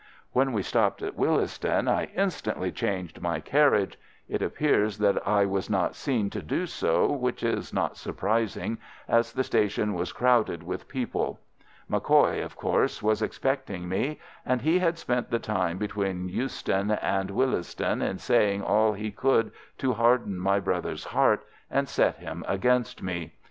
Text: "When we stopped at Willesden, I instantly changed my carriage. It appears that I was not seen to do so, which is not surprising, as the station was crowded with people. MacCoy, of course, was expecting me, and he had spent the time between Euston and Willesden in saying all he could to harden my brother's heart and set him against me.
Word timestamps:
"When 0.31 0.51
we 0.51 0.63
stopped 0.63 1.03
at 1.03 1.15
Willesden, 1.15 1.87
I 1.87 2.05
instantly 2.15 2.71
changed 2.71 3.21
my 3.21 3.39
carriage. 3.39 3.99
It 4.27 4.41
appears 4.41 4.97
that 4.97 5.27
I 5.27 5.45
was 5.45 5.69
not 5.69 5.93
seen 5.93 6.31
to 6.31 6.41
do 6.41 6.65
so, 6.65 7.11
which 7.11 7.43
is 7.43 7.71
not 7.71 7.97
surprising, 7.97 8.79
as 9.07 9.31
the 9.31 9.43
station 9.43 9.93
was 9.93 10.11
crowded 10.11 10.63
with 10.63 10.87
people. 10.87 11.39
MacCoy, 11.87 12.43
of 12.43 12.55
course, 12.55 13.03
was 13.03 13.21
expecting 13.21 13.87
me, 13.87 14.19
and 14.43 14.63
he 14.63 14.79
had 14.79 14.97
spent 14.97 15.29
the 15.29 15.37
time 15.37 15.77
between 15.77 16.27
Euston 16.29 16.89
and 16.89 17.29
Willesden 17.29 18.01
in 18.01 18.17
saying 18.17 18.63
all 18.63 18.93
he 18.93 19.11
could 19.11 19.51
to 19.77 19.93
harden 19.93 20.35
my 20.35 20.59
brother's 20.59 21.03
heart 21.05 21.45
and 21.69 21.87
set 21.87 22.15
him 22.15 22.43
against 22.47 23.03
me. 23.03 23.35